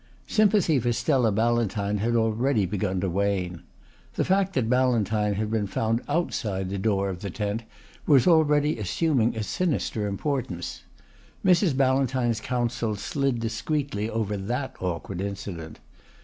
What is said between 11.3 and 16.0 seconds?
Mrs. Ballantyne's counsel slid discreetly over that awkward incident.